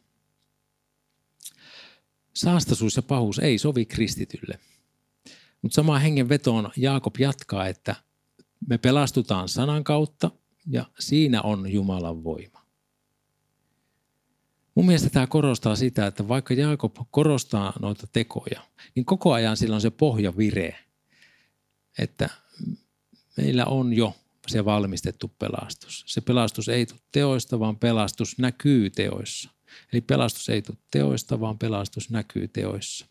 [2.35, 4.59] Saastaisuus ja pahuus ei sovi kristitylle.
[5.63, 8.08] Mutta samaan hengen vetoon Jaakob jatkaa, että
[8.67, 10.31] me pelastutaan sanan kautta
[10.67, 12.59] ja siinä on Jumalan voima.
[14.75, 18.63] Mun mielestä tämä korostaa sitä, että vaikka Jaakob korostaa noita tekoja,
[18.95, 20.79] niin koko ajan sillä on se pohja vire,
[21.99, 22.31] että
[23.37, 24.15] meillä on jo
[24.49, 26.05] se valmistettu pelastus.
[26.07, 29.51] Se pelastus ei tule teoista, vaan pelastus näkyy teoissa.
[29.93, 33.07] Eli pelastus ei tule teoista, vaan pelastus näkyy teoissa.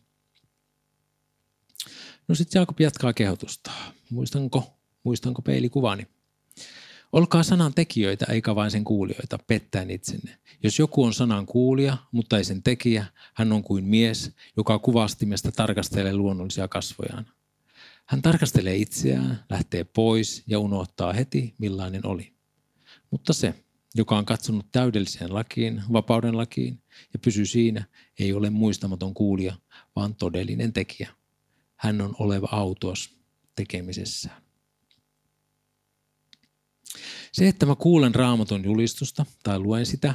[2.28, 3.70] No sitten Jaakob jatkaa kehotusta.
[4.10, 6.06] Muistanko, muistanko peilikuvani?
[7.12, 10.38] Olkaa sanan tekijöitä eikä vain sen kuulijoita, pettäen itsenne.
[10.62, 15.52] Jos joku on sanan kuulija, mutta ei sen tekijä, hän on kuin mies, joka kuvastimesta
[15.52, 17.26] tarkastelee luonnollisia kasvojaan.
[18.06, 22.32] Hän tarkastelee itseään, lähtee pois ja unohtaa heti, millainen oli.
[23.10, 23.54] Mutta se,
[23.94, 26.82] joka on katsonut täydelliseen lakiin, vapauden lakiin
[27.12, 27.84] ja pysyy siinä,
[28.18, 29.54] ei ole muistamaton kuulija,
[29.96, 31.10] vaan todellinen tekijä.
[31.76, 33.16] Hän on oleva autuas
[33.54, 34.47] tekemisessään.
[37.32, 40.14] Se, että mä kuulen raamatun julistusta tai luen sitä,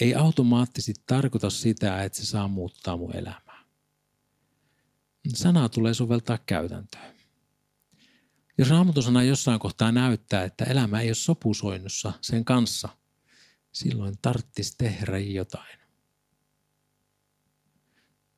[0.00, 3.64] ei automaattisesti tarkoita sitä, että se saa muuttaa mun elämää.
[5.28, 7.14] Sanaa tulee soveltaa käytäntöön.
[8.58, 12.88] Jos raamatusana jossain kohtaa näyttää, että elämä ei ole sopusoinnussa sen kanssa,
[13.72, 15.80] silloin tarttis tehdä jotain.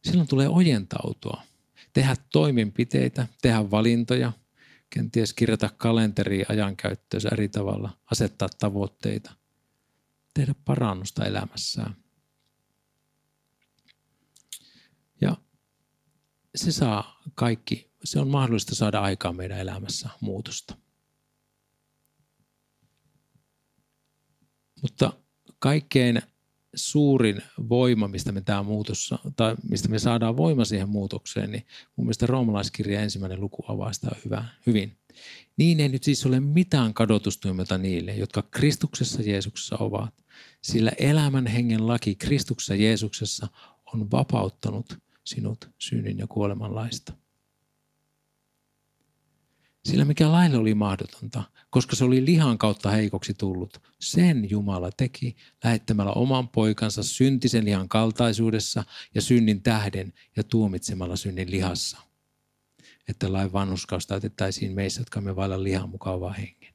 [0.04, 1.42] Silloin tulee ojentautua,
[1.92, 4.32] tehdä toimenpiteitä, tehdä valintoja,
[4.94, 9.34] kenties kirjata kalenteriin ajankäyttöönsä eri tavalla, asettaa tavoitteita,
[10.34, 11.96] tehdä parannusta elämässään.
[15.20, 15.36] Ja
[16.54, 20.76] se saa kaikki, se on mahdollista saada aikaan meidän elämässä muutosta.
[24.82, 25.12] Mutta
[25.58, 26.22] kaikkein
[26.74, 32.06] suurin voima, mistä me tämä muutos, tai mistä me saadaan voima siihen muutokseen, niin mun
[32.06, 34.96] mielestä roomalaiskirja ensimmäinen luku avaa sitä hyvä, hyvin.
[35.56, 40.14] Niin ei nyt siis ole mitään kadotustuomioita niille, jotka Kristuksessa Jeesuksessa ovat,
[40.62, 43.48] sillä elämän hengen laki Kristuksessa Jeesuksessa
[43.94, 47.12] on vapauttanut sinut synnin ja kuoleman laista.
[49.84, 55.36] Sillä mikä laille oli mahdotonta, koska se oli lihan kautta heikoksi tullut, sen Jumala teki
[55.64, 61.98] lähettämällä oman poikansa syntisen lihan kaltaisuudessa ja synnin tähden ja tuomitsemalla synnin lihassa.
[63.08, 66.74] Että lain vannuskaus täytettäisiin meissä, jotka me vailla lihan mukavaa hengen.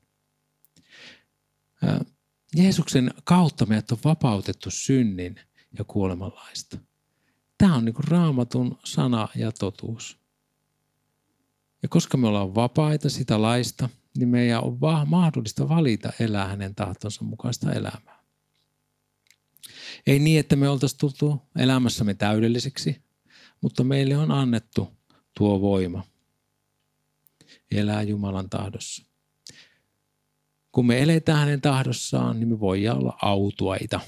[2.56, 5.39] Jeesuksen kautta meidät on vapautettu synnin
[5.78, 6.78] ja kuolemanlaista.
[7.58, 10.17] Tämä on niin raamatun sana ja totuus.
[11.84, 16.76] Ja koska me ollaan vapaita sitä laista, niin meidän on vaan mahdollista valita elää hänen
[16.76, 18.24] tahtonsa mukaista elämää.
[20.08, 23.02] Ei niin, että me oltaisiin tultu elämässämme täydellisiksi,
[23.62, 24.94] mutta meille on annettu
[25.38, 26.04] tuo voima.
[27.72, 29.06] Elää Jumalan tahdossa.
[30.72, 34.00] Kun me eletään hänen tahdossaan, niin me voidaan olla autuaita.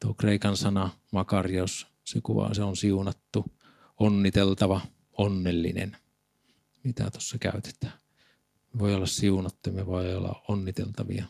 [0.00, 3.44] Tuo kreikan sana makarios, se kuvaa, se on siunattu,
[3.98, 4.80] onniteltava,
[5.18, 5.96] onnellinen.
[6.84, 8.00] Mitä tuossa käytetään?
[8.78, 11.24] Voi olla siunattu, me voi olla onniteltavia,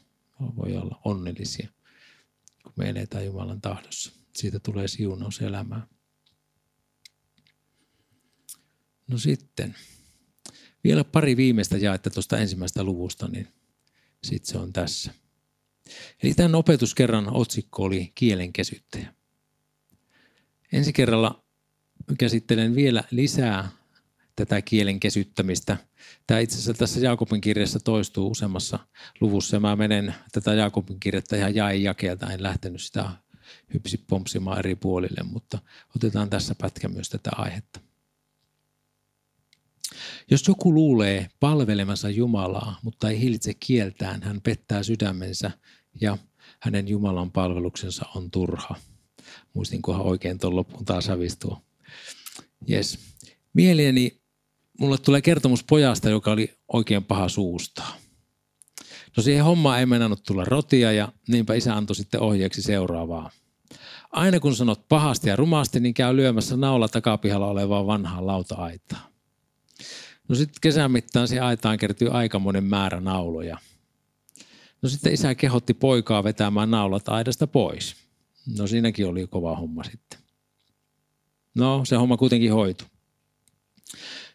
[0.56, 1.68] voi olla onnellisia,
[2.62, 4.12] kun me eletään Jumalan tahdossa.
[4.32, 5.86] Siitä tulee siunaus elämään.
[9.06, 9.74] No sitten,
[10.84, 13.48] vielä pari viimeistä jaetta tuosta ensimmäisestä luvusta, niin
[14.24, 15.14] sitten se on tässä.
[16.22, 19.14] Eli tämän opetuskerran otsikko oli kielenkesyttäjä.
[20.72, 21.44] Ensi kerralla
[22.18, 23.79] käsittelen vielä lisää
[24.40, 25.76] tätä kielen kesyttämistä.
[26.26, 28.78] Tämä itse asiassa tässä Jaakobin kirjassa toistuu useammassa
[29.20, 29.60] luvussa.
[29.60, 33.10] Mä menen tätä Jaakobin kirjettä ihan jae jakeelta, en lähtenyt sitä
[33.74, 35.58] hypsi pompsimaan eri puolille, mutta
[35.96, 37.80] otetaan tässä pätkä myös tätä aihetta.
[40.30, 45.50] Jos joku luulee palvelemansa Jumalaa, mutta ei hillitse kieltään, hän pettää sydämensä
[46.00, 46.18] ja
[46.60, 48.74] hänen Jumalan palveluksensa on turha.
[49.54, 51.60] Muistinkohan oikein tuon loppuun taas hävistua.
[52.70, 52.98] Yes.
[53.54, 54.19] Mieleeni
[54.80, 57.82] mulle tulee kertomus pojasta, joka oli oikein paha suusta.
[59.16, 63.30] No siihen hommaan ei mennänyt tulla rotia ja niinpä isä antoi sitten ohjeeksi seuraavaa.
[64.10, 69.10] Aina kun sanot pahasti ja rumasti, niin käy lyömässä naula takapihalla olevaa vanhaa lauta-aitaa.
[70.28, 73.58] No sitten kesän mittaan siihen aitaan kertyy aikamoinen määrä nauloja.
[74.82, 77.96] No sitten isä kehotti poikaa vetämään naulat aidasta pois.
[78.58, 80.18] No siinäkin oli kova homma sitten.
[81.54, 82.84] No se homma kuitenkin hoitu.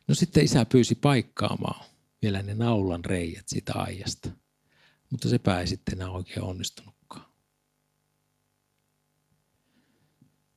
[0.08, 1.86] No sitten isä pyysi paikkaamaan
[2.22, 4.30] vielä ne naulan reijät siitä aijasta.
[5.10, 7.26] Mutta se ei sitten enää oikein onnistunutkaan.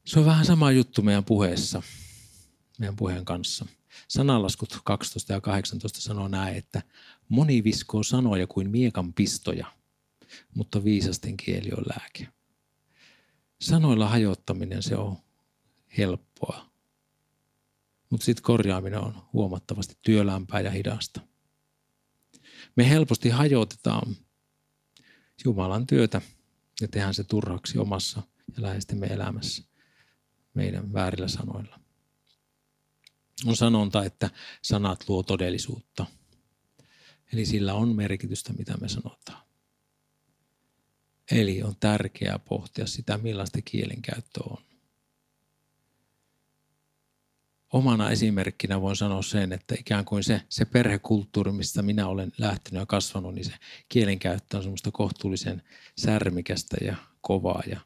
[0.05, 1.83] Se on vähän sama juttu meidän puheessa,
[2.79, 3.67] meidän puheen kanssa.
[4.09, 6.83] Sananlaskut 12 ja 18 sanoo näin, että
[7.29, 9.67] moni viskoo sanoja kuin miekan pistoja,
[10.55, 12.29] mutta viisasten kieli on lääke.
[13.61, 15.17] Sanoilla hajottaminen se on
[15.99, 16.68] helppoa,
[18.11, 21.21] mutta sitten korjaaminen on huomattavasti työlämpää ja hidasta.
[22.77, 24.17] Me helposti hajotetaan
[25.45, 26.21] Jumalan työtä
[26.81, 28.23] ja tehdään se turhaksi omassa
[28.57, 29.63] ja läheistemme elämässä
[30.55, 31.81] meidän väärillä sanoilla.
[33.47, 34.31] On sanonta, että
[34.63, 36.07] sanat luo todellisuutta.
[37.33, 39.43] Eli sillä on merkitystä, mitä me sanotaan.
[41.31, 44.68] Eli on tärkeää pohtia sitä, millaista kielenkäyttö on
[47.73, 52.81] omana esimerkkinä voin sanoa sen, että ikään kuin se, se perhekulttuuri, mistä minä olen lähtenyt
[52.81, 53.53] ja kasvanut, niin se
[53.89, 55.63] kielenkäyttö on semmoista kohtuullisen
[55.99, 57.63] särmikästä ja kovaa.
[57.67, 57.81] Ja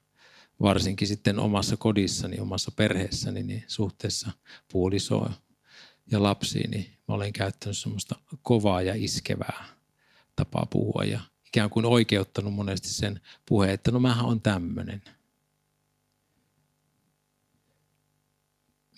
[0.63, 4.31] varsinkin sitten omassa kodissani, omassa perheessäni, niin suhteessa
[4.73, 5.35] puolisoon
[6.11, 9.65] ja lapsiin, niin mä olen käyttänyt semmoista kovaa ja iskevää
[10.37, 15.03] tapaa puhua ja ikään kuin oikeuttanut monesti sen puheen, että no mähän on tämmöinen–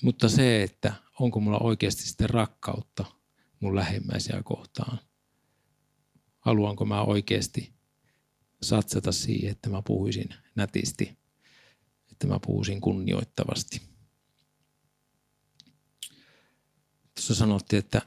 [0.05, 3.05] Mutta se, että onko mulla oikeasti sitten rakkautta
[3.61, 4.99] mun lähimmäisiä kohtaan.
[6.39, 7.73] Haluanko mä oikeasti
[8.63, 11.19] satsata siihen, että mä puhuisin nätisti,
[12.13, 13.83] että mä puhuisin kunnioittavasti.
[17.15, 18.03] Tuossa sanottiin, että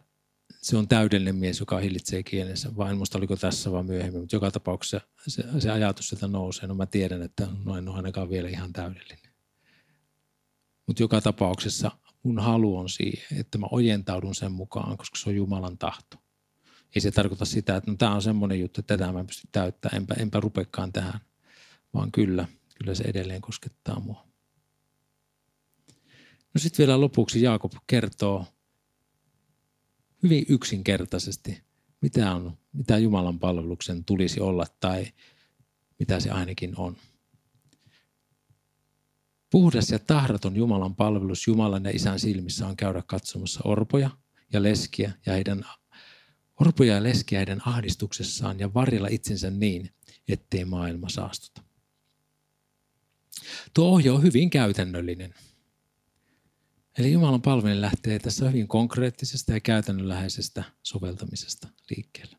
[0.62, 2.76] se on täydellinen mies, joka hillitsee kielensä.
[2.78, 6.68] Vain musta oliko tässä vaan myöhemmin, mutta joka tapauksessa se, se ajatus sieltä nousee.
[6.68, 9.27] No mä tiedän, että no en ole ainakaan vielä ihan täydellinen.
[10.88, 11.92] Mutta joka tapauksessa
[12.24, 16.18] mun halu on siihen, että mä ojentaudun sen mukaan, koska se on Jumalan tahto.
[16.96, 19.48] Ei se tarkoita sitä, että no, tämä on semmoinen juttu, että tätä mä en pysty
[19.52, 21.20] täyttämään, enpä, enpä rupekaan tähän,
[21.94, 22.48] vaan kyllä,
[22.80, 24.28] kyllä se edelleen koskettaa mua.
[26.54, 28.46] No sitten vielä lopuksi Jaakob kertoo
[30.24, 31.62] hyvin yksinkertaisesti,
[32.02, 35.08] mitä, on, mitä Jumalan palveluksen tulisi olla tai
[36.00, 36.98] mitä se ainakin on.
[39.50, 44.10] Puhdas ja tahraton Jumalan palvelus Jumalan ja Isän silmissä on käydä katsomassa orpoja
[44.54, 45.66] ja leskiä ja heidän
[46.60, 49.90] orpoja ja leskiä heidän ahdistuksessaan ja varjella itsensä niin,
[50.28, 51.62] ettei maailma saastuta.
[53.74, 55.34] Tuo ohje on hyvin käytännöllinen.
[56.98, 62.38] Eli Jumalan palvelin lähtee tässä hyvin konkreettisesta ja käytännönläheisestä soveltamisesta liikkeelle.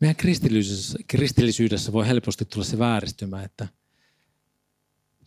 [0.00, 3.68] Meidän kristillisyydessä, kristillisyydessä voi helposti tulla se vääristymä, että–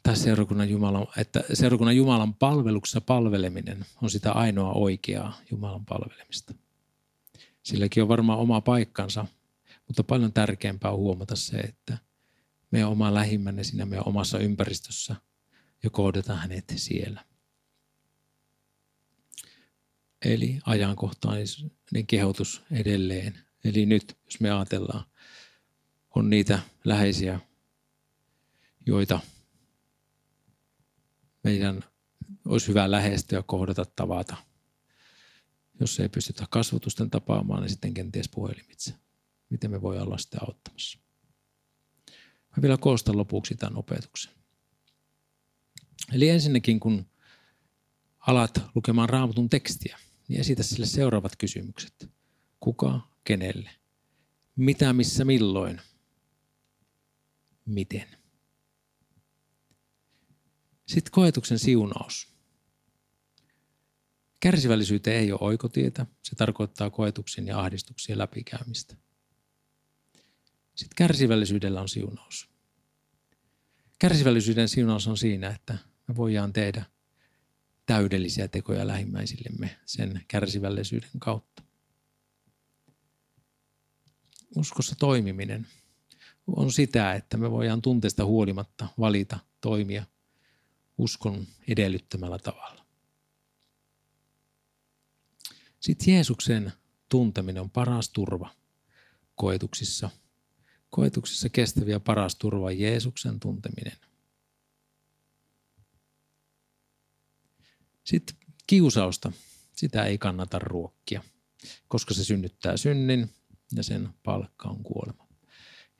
[0.05, 6.53] tai seurakunnan Jumalan, että seurakunnan Jumalan palveluksessa palveleminen on sitä ainoa oikeaa Jumalan palvelemista.
[7.63, 9.25] Silläkin on varmaan oma paikkansa,
[9.87, 11.97] mutta paljon tärkeämpää on huomata se, että
[12.71, 15.15] meidän oma lähimmänne siinä meidän omassa ympäristössä
[15.83, 17.25] ja kohdataan hänet siellä.
[20.25, 23.39] eli ajankohtainen kehotus edelleen.
[23.63, 25.05] Eli nyt, jos me ajatellaan,
[26.15, 27.39] on niitä läheisiä,
[28.85, 29.19] joita
[31.45, 31.83] meidän
[32.45, 34.37] olisi hyvä lähestyä, kohdata, tavata.
[35.79, 38.93] Jos ei pystytä kasvotusten tapaamaan, niin sitten kenties puhelimitse.
[39.49, 40.99] Miten me voi olla sitä auttamassa?
[42.57, 44.33] Mä vielä koostan lopuksi tämän opetuksen.
[46.13, 47.05] Eli ensinnäkin, kun
[48.19, 52.09] alat lukemaan raamatun tekstiä, niin esitä sille seuraavat kysymykset.
[52.59, 53.69] Kuka, kenelle?
[54.55, 55.81] Mitä, missä, milloin?
[57.65, 58.24] Miten?
[60.85, 62.35] Sitten koetuksen siunaus.
[64.39, 66.05] Kärsivällisyyteen ei ole oikotietä.
[66.23, 68.95] Se tarkoittaa koetuksen ja ahdistuksien läpikäymistä.
[70.75, 72.49] Sitten kärsivällisyydellä on siunaus.
[73.99, 75.77] Kärsivällisyyden siunaus on siinä, että
[76.07, 76.85] me voidaan tehdä
[77.85, 81.63] täydellisiä tekoja lähimmäisillemme sen kärsivällisyyden kautta.
[84.55, 85.67] Uskossa toimiminen
[86.47, 90.05] on sitä, että me voidaan tunteesta huolimatta valita toimia
[90.97, 92.85] uskon edellyttämällä tavalla.
[95.79, 96.73] Sitten Jeesuksen
[97.09, 98.49] tunteminen on paras turva
[99.35, 100.09] koetuksissa.
[100.89, 103.97] Koetuksissa kestäviä paras turva Jeesuksen tunteminen.
[108.03, 108.35] Sitten
[108.67, 109.31] kiusausta,
[109.75, 111.23] sitä ei kannata ruokkia,
[111.87, 113.29] koska se synnyttää synnin
[113.71, 115.27] ja sen palkka on kuolema.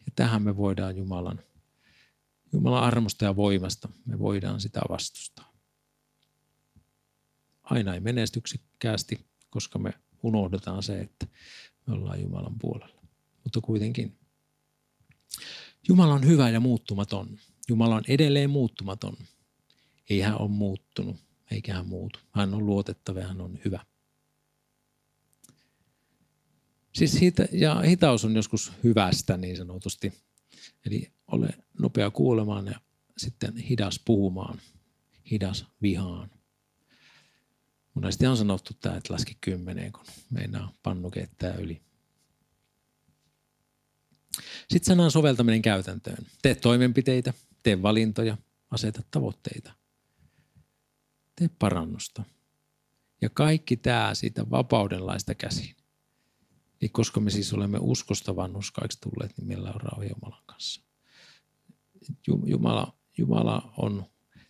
[0.05, 1.39] Ja tähän me voidaan Jumalan,
[2.55, 5.53] Jumalan armosta ja voimasta, me voidaan sitä vastustaa.
[7.63, 9.93] Aina ei menestyksekkäästi, koska me
[10.23, 11.27] unohdetaan se, että
[11.87, 13.01] me ollaan Jumalan puolella.
[13.43, 14.17] Mutta kuitenkin.
[15.87, 17.39] Jumala on hyvä ja muuttumaton.
[17.69, 19.17] Jumala on edelleen muuttumaton.
[20.09, 21.17] Ei hän ole muuttunut,
[21.51, 22.19] eikä hän muutu.
[22.31, 23.85] Hän on luotettava ja hän on hyvä.
[26.93, 30.13] Siis hita, ja hitaus on joskus hyvästä niin sanotusti.
[30.85, 31.49] Eli ole
[31.79, 32.79] nopea kuulemaan ja
[33.17, 34.59] sitten hidas puhumaan,
[35.31, 36.29] hidas vihaan.
[37.93, 41.81] Monesti on sanottu tämä, että laski kymmeneen, kun meinaa pannu keittää yli.
[44.69, 46.25] Sitten sanan soveltaminen käytäntöön.
[46.41, 48.37] Tee toimenpiteitä, tee valintoja,
[48.71, 49.75] aseta tavoitteita.
[51.35, 52.23] Tee parannusta.
[53.21, 55.75] Ja kaikki tämä siitä vapaudenlaista käsin.
[56.81, 60.81] Niin koska me siis olemme uskosta vannuskaiksi tulleet, niin meillä on rauha Jumalan kanssa.
[62.27, 64.05] Jumala, Jumala on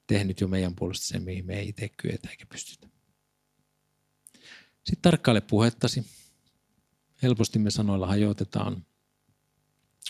[0.08, 2.88] tehnyt jo meidän puolesta sen, mihin me ei itse kyetä eikä pystytä.
[4.84, 6.06] Sitten tarkkaile puhettasi.
[7.24, 8.86] Helposti me sanoilla hajotetaan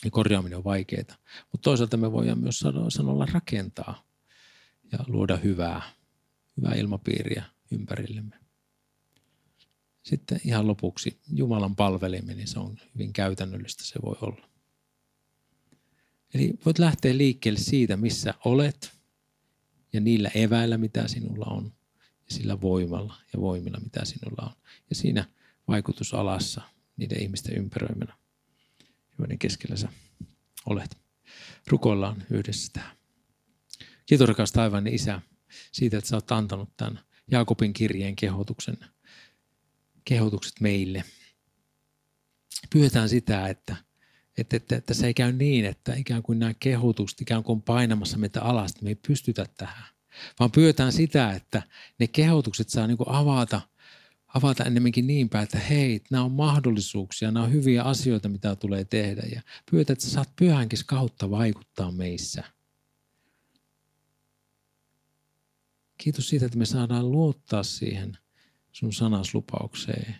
[0.06, 1.18] ja korjaaminen on vaikeaa.
[1.52, 4.04] Mutta toisaalta me voidaan myös sanoilla rakentaa
[4.92, 5.82] ja luoda hyvää,
[6.58, 8.40] hyvää ilmapiiriä ympärillemme.
[10.04, 14.50] Sitten ihan lopuksi Jumalan palveleminen, se on hyvin käytännöllistä, se voi olla.
[16.34, 18.92] Eli voit lähteä liikkeelle siitä, missä olet
[19.94, 24.56] ja niillä eväillä, mitä sinulla on ja sillä voimalla ja voimilla, mitä sinulla on.
[24.90, 25.26] Ja siinä
[25.68, 26.62] vaikutusalassa
[26.98, 28.14] niiden ihmisten ympäröimänä,
[29.20, 29.90] joiden keskellä sä
[30.66, 30.98] olet.
[31.68, 32.98] Rukoillaan yhdessä tähän.
[34.06, 35.22] Kiitos rakas taivainen Isä
[35.72, 37.00] siitä, että sä oot antanut tämän
[37.32, 38.78] Jaakobin kirjeen kehotuksen–
[40.06, 41.04] kehotukset meille.
[42.70, 43.76] Pyydetään sitä, että,
[44.38, 47.62] että, että, että se ei käy niin, että ikään kuin nämä kehotukset ikään kuin on
[47.62, 49.90] painamassa meitä alas, että me ei pystytä tähän.
[50.40, 51.62] Vaan pyydetään sitä, että
[52.00, 53.62] ne kehotukset saa niin avata,
[54.28, 58.86] avata enemmänkin niin päin, että hei, nämä on mahdollisuuksia, nämä on hyviä asioita, mitä tulee
[58.86, 59.22] tehdä.
[59.36, 62.44] Ja pyydetään, että sä saat pyhänkin kautta vaikuttaa meissä.
[65.98, 68.18] Kiitos siitä, että me saadaan luottaa siihen–
[68.76, 70.16] sun sanaslupaukseen.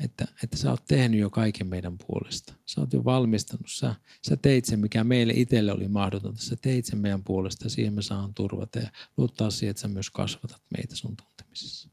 [0.00, 2.54] Että, että sä oot tehnyt jo kaiken meidän puolesta.
[2.66, 3.70] Sä oot jo valmistanut.
[3.70, 3.94] Sä,
[4.28, 6.42] sä teit sen, mikä meille itselle oli mahdotonta.
[6.42, 10.10] Sä teit sen meidän puolesta siihen me saan turvata ja luottaa siihen, että sä myös
[10.10, 11.88] kasvatat meitä sun tuntemisessa.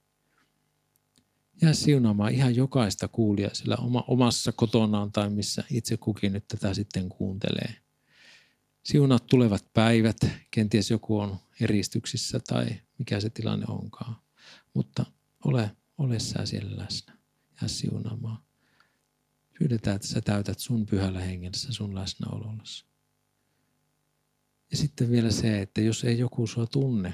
[1.61, 6.73] Jää siunaamaan ihan jokaista kuulia sillä oma, omassa kotonaan tai missä itse kukin nyt tätä
[6.73, 7.75] sitten kuuntelee.
[8.83, 10.17] Siunat tulevat päivät,
[10.51, 12.65] kenties joku on eristyksissä tai
[12.97, 14.15] mikä se tilanne onkaan.
[14.73, 15.05] Mutta
[15.45, 17.22] ole, ole sä siellä läsnä
[17.61, 18.43] ja siunaamaan.
[19.59, 22.85] Pyydetään, että sä täytät sun pyhällä hengessä sun läsnäolollasi.
[24.71, 27.13] Ja sitten vielä se, että jos ei joku sua tunne,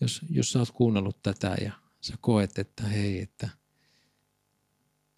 [0.00, 3.48] jos, jos sä oot kuunnellut tätä ja sä koet, että hei, että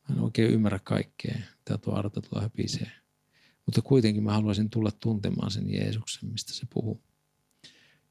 [0.09, 2.91] mä en oikein ymmärrä kaikkea, tämä tuo Arto tulla höpisee.
[3.67, 7.03] Mutta kuitenkin mä haluaisin tulla tuntemaan sen Jeesuksen, mistä se puhuu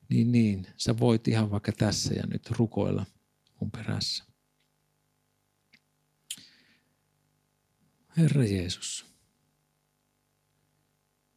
[0.09, 3.05] niin, niin, sä voit ihan vaikka tässä ja nyt rukoilla
[3.59, 4.23] mun perässä.
[8.17, 9.05] Herra Jeesus,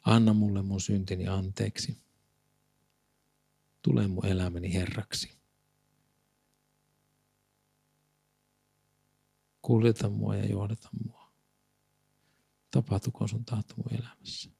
[0.03, 1.99] anna mulle mun syntini anteeksi.
[3.83, 5.41] Tule mun elämäni Herraksi.
[9.63, 11.33] Kuljeta mua ja johdata mua.
[12.71, 14.51] Tapahtukoon sun tahto mun elämässä.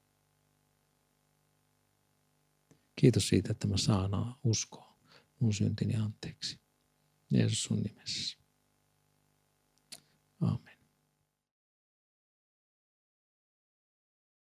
[2.95, 4.97] Kiitos siitä, että mä saan uskoa
[5.39, 6.59] mun syntini anteeksi.
[7.31, 8.37] Jeesus sun nimessä.
[10.41, 10.70] Aamen.